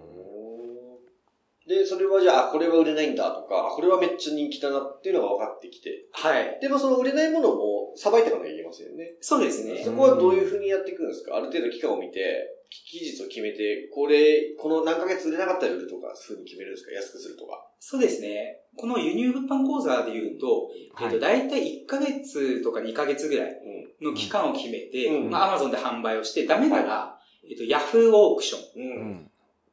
[1.69, 6.07] で、それはじゃあ、あこれは売れないんだとか、あこれはめっちゃ人気だなっていうのが分かってきて。
[6.11, 6.57] はい。
[6.59, 9.13] でもその売れないものもさばいていかなきゃいけませんよね。
[9.21, 9.83] そうですね。
[9.85, 11.37] そこはどういうふうにやっていくんですか？
[11.37, 16.91] ある程度期間を見て、期日を決めて、これ、この何ヶ月売れなかったら売るとか、そういうふうに決めるんですか？
[16.91, 17.65] 安くするとか。
[17.79, 18.61] そうですね。
[18.75, 21.19] この輸入物販講座で言うと、えっと、はい。
[21.19, 23.55] 大体1ヶ月とか2ヶ月ぐらい
[24.01, 28.61] の期間を決めて、うんまあ、Amazon で販売をして、ダメなら、えっと、Yahoo オークション。
[28.81, 29.28] うん。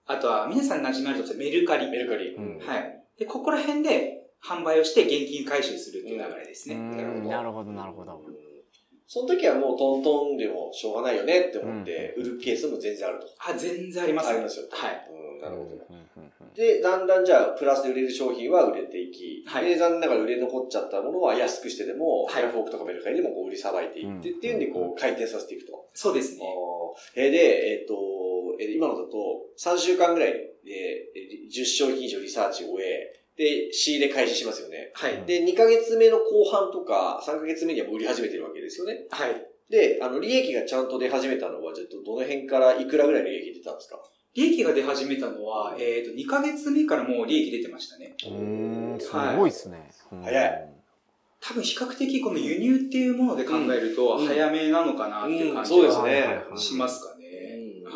[0.06, 1.90] あとは、皆さん馴染みあるとメルカリ。
[1.90, 2.34] メルカリ。
[2.34, 3.04] うんはい。
[3.18, 6.76] で、ここら辺で販売をして現金回収するっていう流れですね。
[6.76, 8.20] うんなるほど、なるほど。
[9.08, 13.26] その時はもうトントンでもしょうがないよねって思って、売るケースも全然あると。
[13.38, 14.28] あ、全然あります。
[14.28, 14.66] ありますよ。
[14.70, 15.08] はい。
[15.10, 15.70] うん、なるほど。
[15.90, 25.86] うんうんうんで、だんだんじゃあ、プラスで売れる商品は売れていき、はいで、残念ながら売れ残っちゃったものは安くしてでも、はいヤフオクとかメルカリでもこう売りさばいていって、うんっていうんで、こう、回転させていくと。
[25.92, 26.46] そうですね。
[27.14, 27.38] えーで、
[27.80, 27.94] えっ、と、
[28.60, 30.50] えー今のだと、3週間ぐらいで、
[31.14, 34.90] えー10商品以上リサーチを終え、で、仕入れ開始しますよね。
[34.94, 35.22] はい。
[35.26, 39.06] で、2ヶ月目の後半とか、3ヶ月目にはもう売り始めてるわけですよね。
[39.10, 39.46] はい。
[39.70, 43.98] で、あの、利益がちゃんと出始めたのは、ちょっとどの辺からいくらぐらい利益出たんですか？
[44.34, 48.14] 利益が出始めたのは、えっ、と、2ヶ月目からもう利益出てましたね。
[48.24, 49.90] うーんすごいですね。
[50.12, 50.68] うん早い
[51.38, 57.15] 多分比較的この輸入っていうもので考えると、うん早めなのかなっていう感じうんそうですはねしますかね。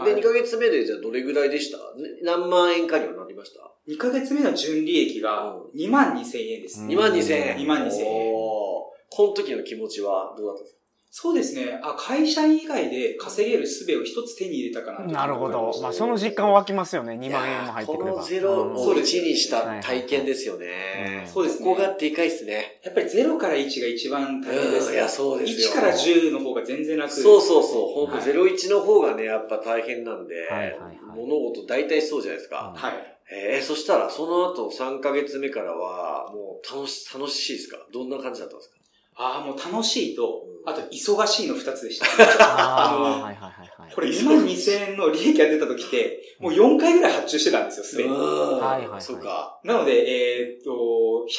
[0.00, 1.78] はで、い2ヶ月目でじゃあどれぐらいでした？
[1.78, 1.82] ね
[2.22, 6.80] 何万円かにはなりました？2ヶ月目の純利益が2万2千円です。
[6.80, 7.56] うん ?2 万2千円。
[7.58, 10.79] 2万2千円この時の気持ちはどうだったんですか？
[11.12, 11.80] そうですね。
[11.82, 15.72] あ、会社員以外で稼げる術を一つ手に入れたかなとなるほど。
[15.82, 17.14] まあ、その実感は湧きますよね。
[17.14, 18.12] 2万円も入ってくれば。
[18.12, 21.26] このゼロうんを1にした体験ですよね。
[21.26, 22.80] そうですねここがでかいっすね。
[22.84, 27.22] やっぱり0から1が一番大変ですうんいやそうですよ1から10の方が全然楽です。
[27.22, 27.92] そうそうそう。
[27.92, 32.72] ほんとはい01の方がね、やっぱ大変なんで、はいはいはい物事大体そうじゃないですか。
[32.76, 33.16] はい。
[33.32, 37.78] えー、そしたらその後3ヶ月目からは、もう楽し、楽しいですか？
[37.92, 38.79] どんな感じだったんですか？
[39.20, 42.06] ああ、もう楽しいと、あと忙しいの2つでした。
[42.40, 43.94] あーあのはいはいはいはい。
[43.94, 48.10] これ2万2000円の利益が出た時って、もう4回ぐらい発注してたんですよ、すでに。
[48.10, 49.60] はいはいはいそうか。
[49.62, 50.70] なので、えーっと、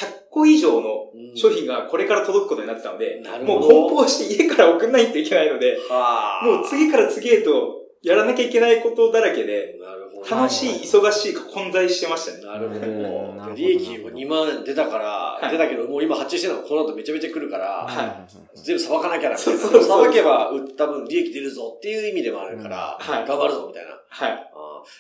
[0.06, 6.46] 100個以上のうん商品がこれから届くことになってたので、なるほどもう梱包して家から送んないといけないので、はあ。
[6.46, 9.80] もう次から次へとやらなきゃいけないことだらけで。
[10.30, 12.46] 楽しい、忙しいが混在してましたね。
[12.46, 13.50] なるほど。
[13.50, 15.06] ど利益も2万出たから、
[15.42, 23.98] はい出たけど、もう今発注してるのがこの後めちゃめちゃ来るから、は全部さばかなきゃなみさばけば売った分利益出るぞっていう意味でもあるから、頑張るぞみたいな。
[24.08, 24.52] はい。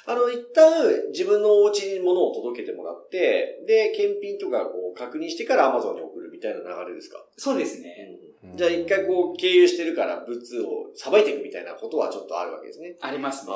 [0.05, 7.95] あの、一旦自分のお家に物を届けてもらって、で、検品とかこう確認してから Amazon に送るみたいな流れですか、そうですね。
[8.25, 12.95] うんじゃあ一回こう経由してるから物をさばいていくみたいなことはちょっとあるわけですね。
[12.99, 13.54] ありますね。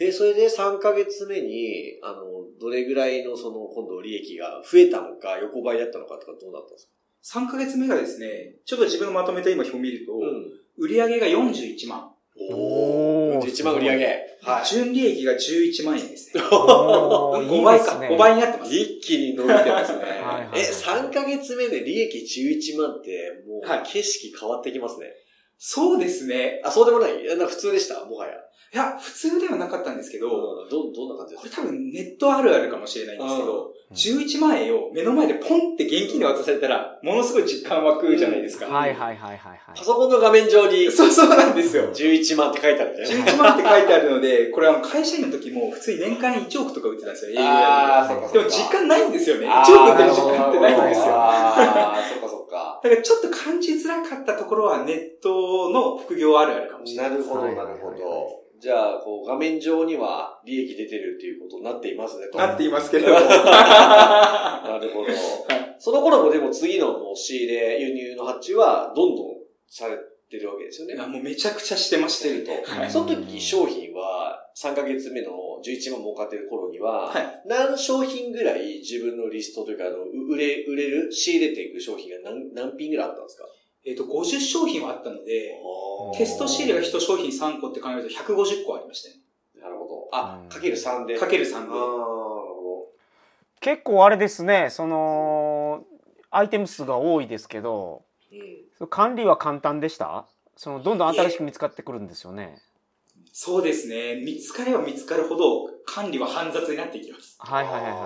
[0.00, 2.22] え、それで3ヶ月目に、あの、
[2.58, 10.18] どれぐらいのその今度利益が増えたのか、横ばいだったのかとかどうだったんですか？3ヶ月目がですね、ちょっと自分がまとめた今表を見ると、ん。
[10.78, 12.10] 売上が41万。
[12.50, 14.06] おー、1万売り上げ。
[14.42, 14.66] はい。
[14.66, 16.42] 純利益が11万円ですね。
[16.52, 17.84] おー5倍か。
[17.94, 18.74] いいですね5倍になってます。
[18.74, 20.58] 一気に伸びてますねはいはいは。
[20.58, 22.18] いえ、3ヶ月目で利益
[22.76, 25.06] 11万って、もうはい景色変わってきますね。
[25.58, 26.60] そうですね。
[26.64, 27.22] あ、そうでもない？
[27.22, 28.04] いやなんか普通でした？
[28.04, 28.32] もはや。
[28.72, 31.62] いや、普通ではなかったんですけど、ど、どどんな感じですか？
[31.62, 38.66] これ多分ネットあるあるかもしれないんですけど、11万円を目の前でポンって現金で渡されたら、ものすごい実感湧くじゃないですか。
[38.66, 39.84] はいはいはいはいはいパ。
[39.84, 41.92] ソコンの画面上にそうそうなんですよ。
[41.92, 43.32] 11万って書いてあるみたいな。
[43.32, 49.46] 11万って書いてあるので、これあの会社員の時も普通に年間1億とか売ってたんですよ、営そっかそっかでも実感ないんですよね。
[49.46, 51.04] 1あー億売ってる実感ってないんですよ。
[51.14, 52.80] ああ、そっかそっか。
[52.82, 57.10] だからちょっと感じづらかったところはネットの副業あるあるかもしれない。
[57.12, 58.43] なるほど、はいなるほど。
[58.64, 62.38] じゃあ、こう、画面上には利益出てるっていうことになっていますね、と。
[62.38, 63.12] なっていますけど。
[63.12, 65.10] なるほど。
[65.10, 65.14] い
[65.78, 69.26] その頃もでも次のもう仕入れ、輸入の発注はどんどん
[69.68, 69.98] され
[70.30, 70.94] てるわけですよね。
[70.98, 72.52] あもうめちゃくちゃしてましてると。
[72.64, 75.28] はいその時商品は3ヶ月目の
[75.62, 83.44] 11万儲かってる頃には、はい何商品ぐらい自分のリストというか、あの、う売れ、売れる、仕入れていく商品が何、何品ぐらいあったんですか？
[83.86, 85.60] えっと、50商品はあったので、
[86.16, 89.16] テスト仕入れが1商品3個って考えると150個ありましたね。
[89.62, 90.08] なるほど。
[90.12, 91.18] あう、んかける3で。
[91.18, 91.72] かける3あー、なるで。
[91.76, 92.86] ほ
[93.60, 95.84] 結構あれですね、その、
[96.30, 98.36] アイテム数が多いですけど、ど。
[98.80, 98.86] うん。
[98.88, 100.26] 管理は簡単でした？
[100.56, 102.60] その、どんどん新しく見つかってくるんですよね。
[103.32, 104.22] そうですね。
[104.24, 107.36] 見つかれば見つかるほど管理は煩雑になっていきます。
[107.40, 107.98] はいはいはいはいは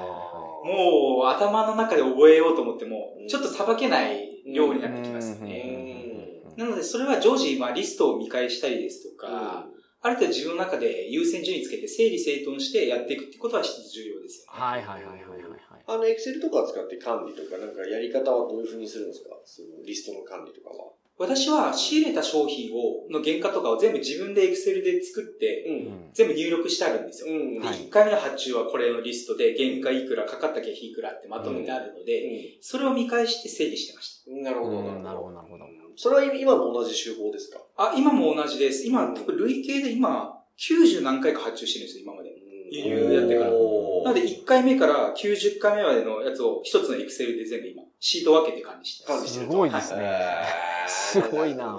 [0.64, 6.02] もう頭の中で覚えようと思ってもうん、ちょっとさばけない量になってきますうんね。
[6.02, 9.68] うんなので、それは常時、まあ、リストを見返したりですとか、
[10.00, 14.58] ある程度自分の中で優先順位つけて整理整頓してやっていくってことは一つ重要ですよね。
[14.60, 15.84] はいはいはいはいはいはい。
[15.86, 19.30] あの、エクセルとかを使って管理とか、なんかやり方はどういうふうにするんですか？
[19.44, 20.90] そのリストの管理とかは。
[21.18, 25.70] 私は仕入れた商品を、の原価とかを全部自分でエクセルで作って、う。
[25.70, 27.34] うんん全部入力してあるんですよ。
[27.34, 27.60] うん。
[27.60, 34.30] で、はい1回目の発注はこれのリストで、原価いくら、かかった経費いくらってまとめてあるので、それを見返して整理してました。
[34.30, 34.42] うん。
[34.42, 35.64] なるほど、うんなるほどなるほど
[35.96, 37.60] それは今も同じ手法ですか？
[37.76, 38.86] あ、今も同じです。
[38.86, 42.30] 今、多分累計で今、90何回か発注してるんですよ、今まで。
[42.70, 49.20] 輸入やってからなので、1回目から90回目までのやつを一つのエクセルで全部今、シート分けて管理してます。
[49.20, 50.00] 管理してるとすごいですね。
[50.02, 51.78] えすごいな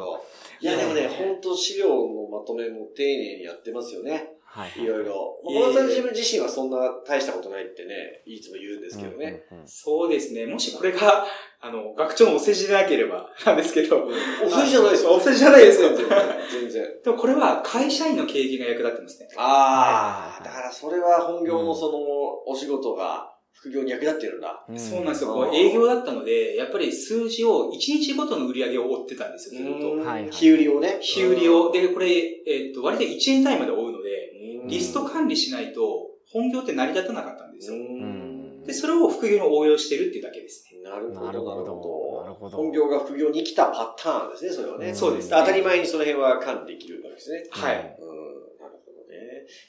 [0.62, 4.40] いや、でもね、本当資料のまとめも丁寧にやってますよね。
[4.52, 5.40] はいいろいろ。
[5.44, 9.44] 小野さん自分自身はそんな大したことないってね、いつも言うんですけどね。。
[9.66, 10.48] そうですね。
[10.48, 11.26] もしこれが、
[11.62, 14.08] あの、学長のお世辞でなければ、なんですけど、
[14.44, 15.14] お世辞じゃないですよ。
[15.14, 16.18] お世辞じゃないですよ全然。
[16.52, 17.02] 全然。
[17.04, 19.30] でもこれは会社員の経験が役立ってますね。
[19.38, 22.00] ああ、だからそれは本業のその、
[22.48, 24.66] お仕事が副業に役立ってるんだ。
[24.70, 25.52] うんそうなんですよ。
[25.54, 29.98] 営業だったので、やっぱり数字を、1日ごとの売り上げを追ってたんですよ、ずっと。
[29.98, 31.00] はいはい日売りをね。
[31.02, 31.72] 日売りを。
[31.72, 32.08] で、これ、
[32.48, 34.32] えっと、割と1年単位まで追うので、
[34.64, 37.78] うん、リスト管理しないと、本業って成り立たなかったんですよ。
[37.78, 38.30] うん
[38.70, 40.82] で、それを副業に応用してるっていうだけですね。
[40.84, 42.22] なるほど、なるなるほどほど。
[42.22, 44.94] なるほど本業が副業に来たパターンですね、それはね。
[44.94, 47.48] そうですね当たり前にその辺は管理できるわけですね。
[47.50, 47.98] はい。
[48.00, 48.29] うん、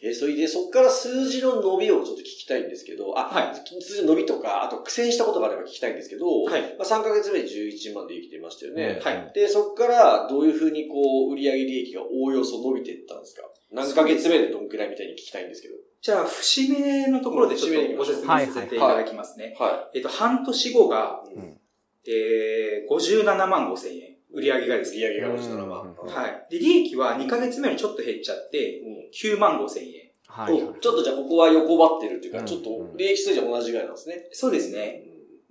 [0.02, 6.62] え、それで、そこから数字の伸びをちょっと聞きたいんですけど、あ、はい数字の伸びとか、あと苦戦したことがあれば聞きたいんですけど、はい。
[6.78, 9.00] まあ、3ヶ月目に11万で生きてましたよね。
[9.02, 13.42] はいで、そこからどういうふうにこう、売上利益がおおよそ伸びていったんですか？
[13.72, 15.74] 何ヶ月目でどんくらいみたいに聞きたいんですけど。
[16.02, 19.54] じゃあ、節目のところでちょっとご説明させていただきますね。
[19.58, 21.34] はえっと、半年後が、い。
[21.34, 21.60] うん
[22.06, 24.16] えー、57万5千円。
[24.32, 25.06] 売り上げがですね。
[25.06, 25.96] 売上が57万。
[26.02, 26.46] うんはい。
[26.50, 30.10] で、利益は2ヶ月目にちょっと減っちゃって、うん9万5千円。
[30.26, 30.54] はい。
[30.54, 34.28] おちょっとじゃあここは横ばってるっていうか、うんちょっと利益数字は同じぐらいなんですね。
[34.32, 35.02] そうですね。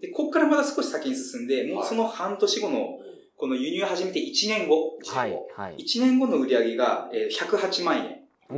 [0.01, 2.99] で、ここからまだ少し先に進んで、もうその半年後の、
[3.35, 4.97] この輸入始めて1年後。
[5.05, 5.37] はい。
[5.55, 5.75] はい。
[5.77, 8.19] 1年後の売り上げが、えー108万円。
[8.51, 8.55] お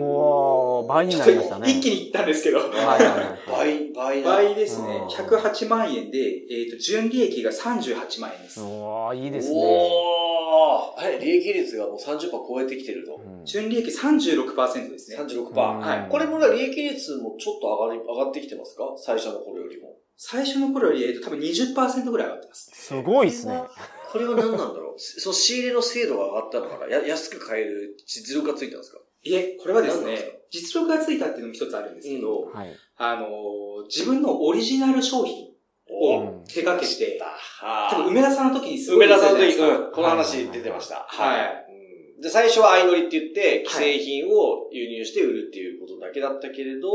[0.82, 1.70] ー、倍になりましたね。
[1.72, 2.60] 一気にいったんですけど。
[2.60, 3.08] はいはい
[3.50, 4.30] はい倍、倍だ。
[4.36, 5.08] 倍ですねうん。
[5.08, 6.18] 108万円で、
[6.50, 8.60] えっ、と、純利益が38万円です。
[8.62, 9.56] おー、いいですね。
[9.56, 11.02] おー。
[11.04, 13.16] はい、利益率がもう30%超えてきてると。
[13.16, 15.18] うん純利益36%ですね。
[15.18, 15.54] 36%。
[15.54, 18.84] はいこれも利益率もちょっと上がり、上がってきてますか？
[18.98, 19.96] 最初の頃よりも。
[20.18, 22.70] 最初の頃より、えーと、多分20%ぐらい上がってます。
[22.74, 23.64] すごいですね。
[24.12, 25.00] これは何なんだろう？
[25.00, 26.88] その仕入れの精度が上がったのかな？
[26.96, 29.00] や安く買える実力がついたんですか？
[29.24, 32.76] いえ、これはですね、実力がついたっていうのも一つあるんですけど、はい。
[32.98, 35.48] あのー自分のオリジナル商品
[35.90, 41.06] おうん手掛けて、は多分梅田さんの時にすごい梅田さんの時、うん、この話出てました。
[41.10, 41.82] はいうん
[42.22, 46.88] で、最初は相乗りって言って、既製品を輸入して売るっていうことだけだったけれど、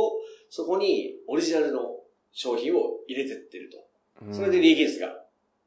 [0.51, 1.81] そこにオリジナルの
[2.31, 4.33] 商品を入れてってると。
[4.33, 5.09] それで利益率が、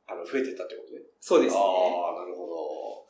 [0.07, 1.01] あの、増えてったってことね。
[1.19, 1.61] そうですね。
[1.61, 2.49] ああ、なるほ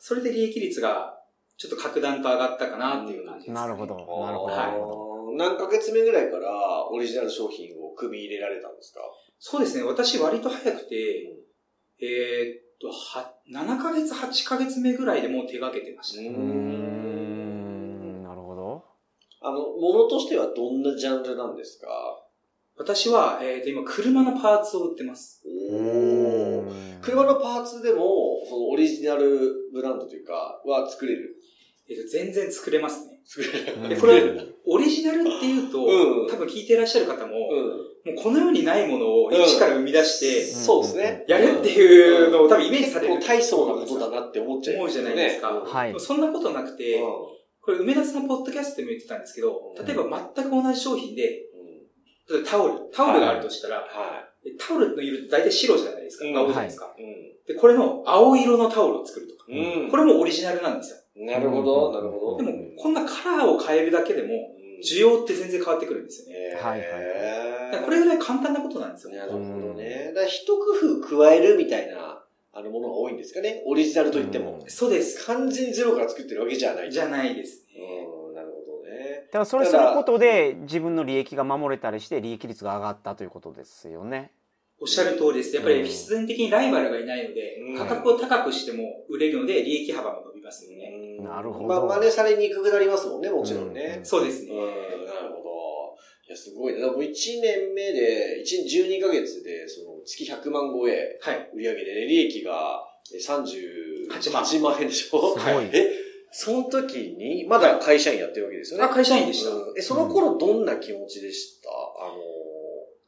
[0.00, 1.19] それで利益率が
[1.60, 3.54] ちょっと格段と上がったかなっていう感じです、ね。
[3.54, 3.94] なるほど。
[3.94, 4.24] ど。
[4.24, 4.54] なるほど。
[4.54, 9.00] あーなるほ何ヶ月目ぐらいからオリジナル商品を組み入れられたんですか？
[9.38, 9.84] そうですね。
[9.84, 11.36] 私割と早くて、
[12.00, 16.22] えーっと、は、7ヶ月、8ヶ月目ぐらいでもう手掛けてました。
[16.22, 16.28] ど。
[16.30, 18.22] うーん。
[18.22, 18.84] なるほど。
[19.42, 21.88] あの、ものとしてはどんなジャンルなんですか？
[22.76, 25.42] 私は、えーっと、今、車のパーツを売ってます。
[25.46, 27.00] おー。
[27.02, 31.36] 車のパーツでも、そのオリジナルブランドというか、は作れる
[31.90, 33.18] えーっと、全然作れますね。
[33.24, 33.74] 作れる。
[33.82, 34.22] うんでこれ
[34.66, 38.14] オリジナルっていうと、うん多分聞いていらっしゃる方も、うん。
[38.14, 41.24] もうこの世にないものを一から生み出して、そうですね。
[41.26, 43.16] やるっていうのを多分イメージされる。
[43.16, 45.10] 結構大層なことだなって思っちゃいますよね。
[45.10, 47.00] 思うじゃないですかうんはいそんなことなくて、
[47.62, 51.22] これ梅田さんのポッドキャストでも言ってたんですけど、例えば全く同じ商品で、
[51.54, 51.60] うん
[52.30, 53.86] 例えばタオル、タオルがあるとしたら、は
[54.58, 56.26] タオルの色って大体白じゃないですか。
[56.26, 56.94] うん青じゃないですか。
[56.96, 57.52] い。
[57.52, 59.46] で、これの青色のタオルを作るとか。
[59.48, 59.90] うん。
[59.90, 60.96] これもオリジナルなんですよ。
[61.20, 62.36] なるほど、なるほど。
[62.38, 66.56] でも、こんなカラーを変えるだけでも、うん需要って全然変わってくるんですよね。
[66.60, 66.90] はいはい
[67.84, 69.14] これぐらい簡単なことなんですよ。
[69.14, 70.06] なるほどね。
[70.08, 72.20] だから一工夫加えるみたいな、
[72.52, 73.62] あのものが多いんですかね。
[73.64, 74.64] オリジナルといっても。
[74.66, 75.24] そうです。
[75.26, 76.90] 完全にゼロから作ってるわけじゃない。
[76.90, 78.08] じゃないですね。
[78.28, 79.26] うん、なるほどね。
[79.26, 84.32] だからそれすることで自分の利益が守れたりして利益率が上がったということですよね。
[84.80, 85.54] おっしゃる通りです。
[85.54, 90.92] やっぱり必然的にライバルがいないので、うん価格を高くしても売れるので、利益幅も伸びますよね。
[91.18, 94.00] うんなるほどまあ、真似されにくくなりますもんね、もちろんね。
[94.02, 95.06] そうですねうん、。
[95.06, 95.50] なるほど。
[96.26, 96.80] いや、すごいね。
[96.80, 97.12] だからもう1
[97.42, 101.50] 年目で、1年12ヶ月で、その月100万超え、はい。
[101.54, 105.36] 売上で、ね、利益がえ38 8万円でしょ？
[105.38, 105.90] すごいえ、
[106.32, 108.84] その時に、まだ会社員やってるわけですよね。
[108.84, 109.50] あ、会社員でした。
[109.50, 112.16] うんえ、その頃どんな気持ちでした、あの、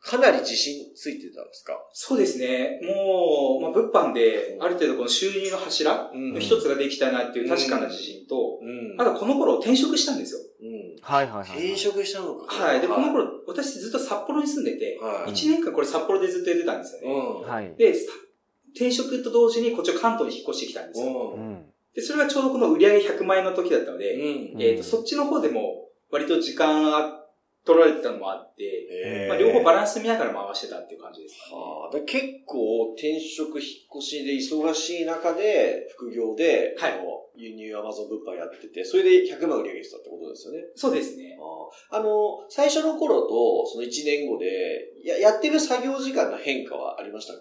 [0.05, 1.79] かなり自信ついてたんですか？
[1.93, 2.81] そうですね。
[2.83, 10.41] もう、まあ、物販で、ある程度この収入の柱うんの一つができたなっていう確かな自信と、うんあとこの頃転職したんですよ。
[10.61, 10.97] うん。
[11.01, 11.45] はいはいはい。
[11.45, 12.53] 転職したのか。
[12.65, 12.81] はい。
[12.81, 17.09] で、この頃、私ずっと札幌に住んでて、はい1年間これ札幌でずっとやってたんですよね。
[17.09, 17.49] うん。
[17.49, 17.75] はい。
[17.77, 18.13] で、さ
[18.75, 21.07] 転職と同時にこっち関東に引っ越してきたんですよ。
[21.07, 21.37] う。
[21.37, 21.67] うんん。
[21.95, 24.61] で、それがちょうどこの売上100万円の時だったので、うん。
[24.63, 27.22] えっ、と、そっちの方でも割と時間あ
[27.65, 31.63] 取られてたのもあって、まあ、両方バランス見ながら回してたっていう感じですかね。
[31.63, 37.01] はあ、結構転職引っ越しで忙しい中で、副業で、はい
[37.35, 40.61] 輸入アマゾン物販やってて、それで100万売り上げてたってことですよね。
[40.77, 41.39] そうですね。
[41.91, 44.47] ああの、最初の頃と、その1年後で、
[45.03, 47.33] や、やってる作業時間の変化はありました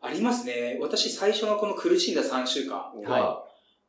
[0.00, 0.78] ありますね。
[0.80, 3.44] 私最初のこの苦しんだ3週間は、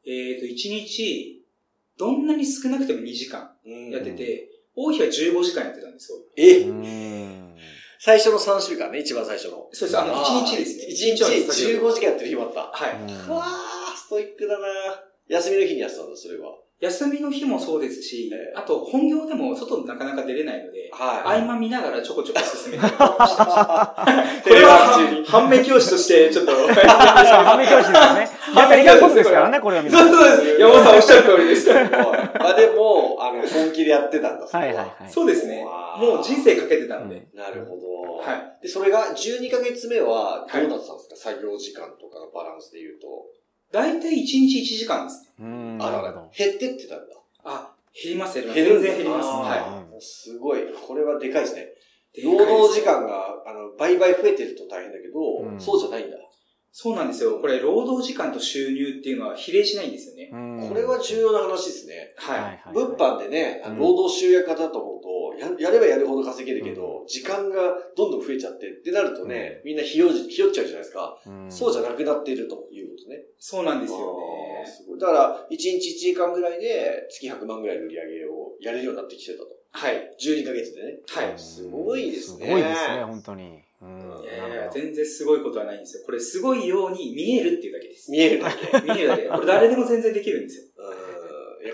[0.05, 1.43] えっ、と、1日、
[1.97, 6.19] どんなに少なくても2時間うんやってて、多い日は15時間やってたんですよ。
[6.37, 7.57] え、うん
[7.99, 9.67] 最初の3週間ね、一番最初の。
[9.73, 9.97] そうです。
[9.97, 10.85] あの、1日ですね。
[10.87, 12.71] 1日15時間やってる日もあった。
[12.71, 12.95] はい。
[13.27, 14.67] うわー、ストイックだな
[15.27, 16.53] 休みの日にやってたんだ、それは。
[16.79, 21.41] 休みの日もそうですし、ええあと本業でも外なかなか出れないので、はい。
[21.41, 23.03] 合間見ながらちょこちょこ進めて、 ここ
[24.53, 28.29] れは反面教師としてちょっと、反面教師ですよね。
[28.55, 30.09] やったらいかんことですからね、これは皆さん。
[30.09, 30.59] そうです。
[30.59, 31.73] 山本さんおっしゃる通りです。
[31.73, 35.09] まあでも、あの、本気でやってたんだ、そこはいはいはい。
[35.09, 35.63] そうですね。
[35.63, 37.27] もう人生かけてたんで。
[37.33, 38.17] なるほど。
[38.17, 38.61] はい。
[38.61, 43.25] で、それが12ヶ月目はどうなってたんですか、作業時間とかのバランスで言うと。
[43.71, 45.29] 大体1日1時間ですね。
[45.39, 46.13] うんあら。
[46.35, 47.05] 減ってってたんだ。
[47.43, 48.55] あ、減ります、減ります。
[48.55, 49.27] 減るんだ全然減ります。
[49.27, 50.61] はもうすごい。
[50.73, 51.67] これはでかいですね。
[52.13, 52.23] い。
[52.23, 56.17] 労働時間が、あの、倍々増えてると大変だけど、うんそうじゃないんだ。
[56.79, 57.39] そうなんですよ。
[57.39, 60.29] これ、労働時間と収入っていうのは比例しないんですよね。
[60.31, 62.13] うんこれは重要な話ですね。
[62.15, 62.39] はい。
[62.39, 71.17] はいはい物販でね、労働集約型だと思うと、ややればやるほど稼げるけど、時間がどんどん増えちゃってってなるとね、みんなひよじひよっちゃうじゃないですか。
[71.25, 73.23] うんそうじゃなくなっているということね。
[73.39, 74.67] そうなんですよね。
[74.67, 79.49] すごいだから、1日1時間ぐらいで月100万ぐらいの売り上げをやれるようになってきてたと。
[79.71, 80.15] はい。
[80.21, 80.99] 12ヶ月でね。
[81.07, 81.33] はい。
[81.37, 83.66] すごいですねすごいですね、本当に。
[83.81, 86.03] うんいやいや全然すごいことはないんですよ。
[86.05, 88.11] これすごいように見えるっていうだけです。
[88.11, 88.81] 見えるだけ。
[88.81, 89.23] 見えるだけ。
[89.29, 90.63] これ誰でも全然できるんですよ。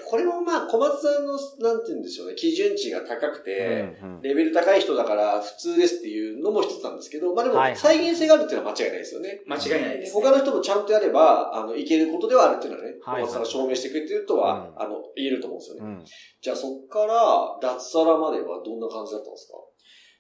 [0.06, 9.42] これもまあ、小松さんの、なんて言うんでしょうね、基準値が高くて、うんうんレベル高い人だから普通ですっていうのも一つなんですけど、まあでも再現性があるっていうのは間違いないですよね。
[9.46, 10.22] 間違いないです、ね。
[10.22, 15.82] 他の人もちゃんとやれば、あの、いけることではあるっていうのはね、小松さんが証明してくれてるとは、うんあの、言えると思うんですよね。
[15.84, 16.06] うん
[16.42, 19.56] じゃあそっから、脱サラまではどんな感じだったんですか？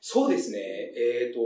[0.06, 0.60] そうですね。
[0.60, 1.39] えっ、と、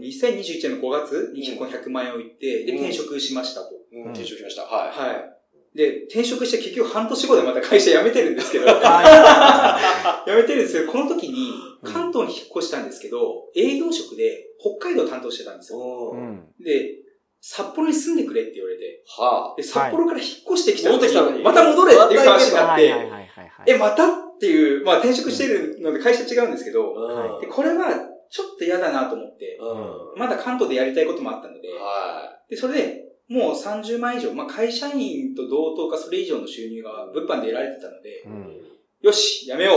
[0.00, 3.72] 2021年の5月にこの100万円を言って、で、うん転職しましたと。
[3.92, 4.62] うん、うん転職しました。
[4.62, 4.88] はい。
[4.88, 5.76] はい。
[5.76, 11.50] で、転職して結局半年後でまた会社辞めてるんですけど、 は 辞めてるんですけど、この時に
[11.82, 16.16] うん関東に引っ越したんですけど、営業職で北海道を担当してたんですよ。
[16.64, 16.96] で、
[17.42, 23.48] 札幌に住んでくれって言われて、はで、札幌から引っ越してきた戻ってきたのにまた戻れっていう話になって、はいはいはいはいはい。
[23.66, 26.72] え、またっていう、まあ転職してるので会社違うんですけあ。
[26.74, 27.40] ど、うん。
[27.40, 27.90] でこれは
[28.30, 30.18] ちょっと嫌だなと思って、うん。
[30.20, 38.56] まだ関東でやりたいこともあったので、はで、それで、もう30万以上、まあ会社員と同等かそれ以上の収入が物販で得られてたので、うん
[39.00, 39.72] よし、やめよ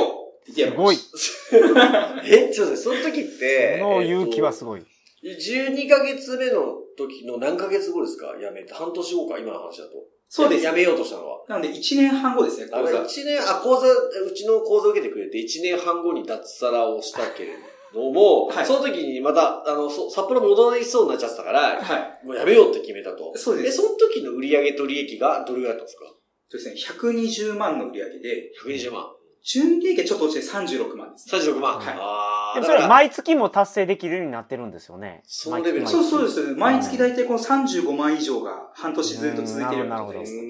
[0.45, 1.11] うって言ってやめまし
[1.51, 2.21] た。
[2.23, 2.31] い。
[2.49, 4.67] え、ちょっと待って、その時って、その勇気はすい。
[4.67, 4.81] ごい。
[5.23, 8.33] 12ヶ月目の時の何ヶ月後ですか？
[8.39, 8.73] 辞めて。
[8.73, 9.91] 半年後か、今の話だと。
[10.33, 10.63] そうです。
[10.63, 11.43] やめようとしたのは？
[11.49, 13.03] なので1年半後ですね、講座。
[13.03, 17.49] 一年、あ、講座、うちの講座受けてくれて、1年半後に脱サラをしたけれ
[17.93, 22.25] ども、はいその時にまた、あの、そ札幌戻りそうになっちゃってたから、はい。
[22.25, 23.33] もうやめようって決めたと。
[23.35, 23.75] そうです。
[23.75, 26.05] その時の売上と利益がどれぐらいだったんですか？
[26.47, 29.05] そうですね、120万の売り上げで、?120 万。
[29.43, 31.39] 純利益はちょっと落ちて36万です、ね。
[31.53, 31.77] 36万。
[31.79, 35.23] はいああ、でもそれはだから、毎月も達成できるようになってるんですよね。
[35.25, 36.41] そのレベルそうそううです。
[36.55, 40.33] 毎月大体この35万以上が半年ずっと続いてるような状態です。
[40.35, 40.41] は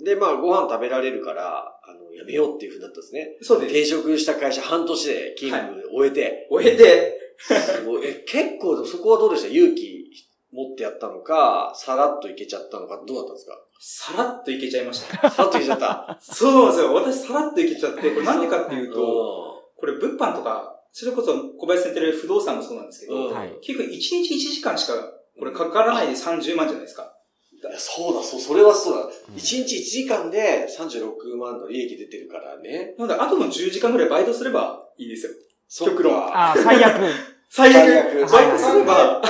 [0.00, 0.04] い。
[0.04, 3.36] で、まあ、ご飯食べられるから、あの、やめようっていうふうになったんですね。
[3.42, 3.70] そうです。
[3.72, 9.48] 転職した会社半年で勤務終えて、終えて、すごいえ結構、そこはどうでした？
[9.48, 10.04] 勇気
[10.52, 13.58] 持ってやったのか、さらっといけちゃったのか、どうだったんですか？
[13.78, 15.30] さらっといけちゃいました。
[15.30, 16.18] さらっといけちゃった。
[16.20, 16.94] そうなんですよ。
[16.94, 23.34] 私さらっといけちゃって、これなんでかっていうと、うこれ物販とか、それこそ小林さんやってる不動産もそうなんですけど。
[23.60, 24.94] 結局1日1時間しか
[25.38, 27.02] これかからないで30万じゃないですか。
[27.02, 27.06] ん。
[27.58, 29.10] いやそうだ、そう、それはそうだ。
[29.34, 32.94] 1日1時間で36万の利益出てるからね。
[32.98, 35.32] なので、あとの10時間ぐらいバイトすればいいんですよ。
[35.90, 37.00] 極論ああ、最悪。
[37.50, 38.32] 最 最悪、悪。
[38.32, 39.22] バイトすれば、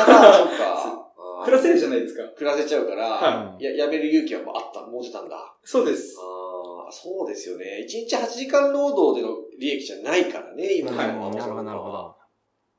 [1.46, 2.22] 暮らせるじゃないですか。
[2.36, 5.54] 暮らせちゃうから、はいや、やめる勇気はもうあった、持てたんだ。
[5.62, 6.16] そうです。
[6.18, 7.86] ああ、そうですよね。
[7.86, 12.14] 1日8時間労働での利益じゃないからね、今のはいなるほど、なるほ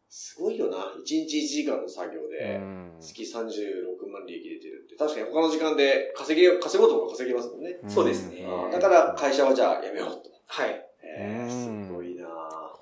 [0.09, 0.77] すごいよな。
[0.77, 2.27] 1日1時間の作業ど。
[2.29, 4.95] で、うん月36万利益出てるって。
[4.95, 7.77] 確かに他の時間で稼げ、稼ごうとも稼げますもんね。
[7.87, 8.37] そうですね
[8.71, 10.29] だから会社はじゃあやめようと。
[10.47, 10.69] はい。
[10.69, 12.27] へえ、うんすごいな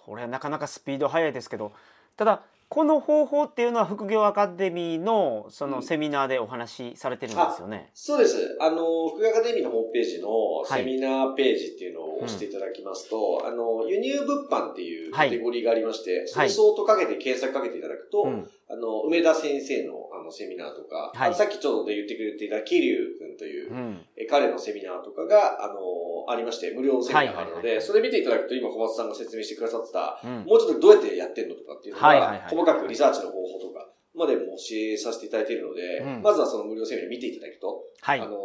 [0.06, 1.72] これなかなかスピード速いですけど
[2.16, 7.92] ただこの方法っていうのは副業アカデミーのそのセミナーでお話しされてるんですよね。
[7.94, 8.58] そうです。
[8.60, 18.50] あの、福井アカデミーのホームページのはいセミナーページっていうのを押していただきますと、あの、輸入物販っていうカテゴリーがありまして、それ相当かけて検索かけていただくと、うん。
[18.68, 21.36] あの、梅田先生のあのセミナーとか、はい。
[21.36, 24.02] さっきちょうど言ってくれていた桐生君という、うん。
[24.18, 25.80] え彼のセミナーとかが、あの、
[26.28, 30.46] ありまして、無料セミナーがあるので、はいはいはいそれ見ていただくと、今小松さんが説明してくださってた、うん。
[30.46, 38.38] もうちょっとどうやってやってんのとかっていうのが、はいはいはい細かくリサーチの方法とかまでも教えさせていただいているので、うんまずはその無料セミナー見ていただくと、はいあの、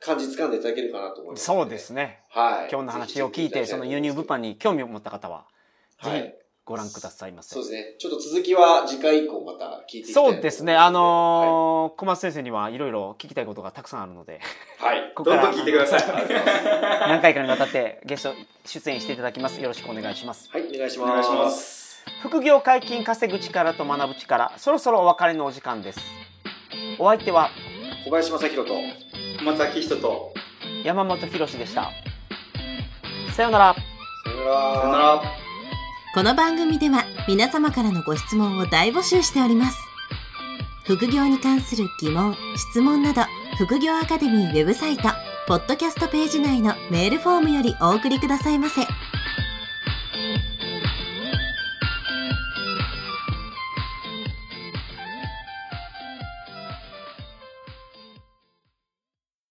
[0.00, 1.44] 感じ掴んでいただけるかなと思います。
[1.44, 1.92] そうです。
[1.92, 2.20] ね。
[2.30, 2.68] はい。
[2.70, 5.46] 今日の話を聞いてその輸入物販に興味を持った方は
[6.02, 6.34] ぜひはい。
[6.66, 7.54] ご覧くださいませ。
[7.54, 7.96] そうですね。
[7.98, 10.74] ちょっと続きは次回以降また聞いていきたいそうですね。
[10.74, 14.40] あのー小松先生にはいろいろ聞きたいことがたくさんあるので、
[14.78, 14.98] はい。
[15.00, 15.12] はい。
[15.14, 16.00] ここからどんどん聞いてください。
[17.06, 18.32] 何回かにわたってゲスト
[18.64, 19.60] 出演していただきます。
[19.60, 20.48] よろしくお願いします。
[20.50, 21.10] はい、お願いしおます。
[21.12, 21.83] 願いします。
[22.22, 26.00] 副業解禁稼ぐ力と学ぶ力、そろそろお別れのお時間です。
[26.98, 27.50] お相手は
[28.04, 28.74] 小林正宏と、
[29.38, 30.34] 小松明人と、
[30.84, 31.90] 山本博でした。
[33.32, 33.74] さようなら。
[33.74, 34.80] さよなら。
[34.80, 35.22] さよなら。
[36.14, 39.78] この番組では皆様からのご質問を大募集しております。
[40.84, 43.22] 副業に関する疑問、質問など、
[43.56, 45.08] 副業アカデミーウェブサイト、
[45.48, 48.82] ポッドキャストページ内のメールフォームよりお送りくださいませ。